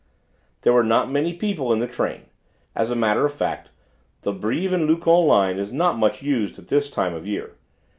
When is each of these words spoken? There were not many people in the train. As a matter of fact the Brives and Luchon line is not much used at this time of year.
There 0.61 0.73
were 0.73 0.83
not 0.83 1.11
many 1.11 1.35
people 1.35 1.71
in 1.71 1.77
the 1.77 1.85
train. 1.85 2.23
As 2.73 2.89
a 2.89 2.95
matter 2.95 3.23
of 3.23 3.35
fact 3.35 3.69
the 4.23 4.33
Brives 4.33 4.73
and 4.73 4.89
Luchon 4.89 5.27
line 5.27 5.59
is 5.59 5.71
not 5.71 5.95
much 5.95 6.23
used 6.23 6.57
at 6.57 6.69
this 6.69 6.89
time 6.89 7.13
of 7.13 7.27
year. 7.27 7.53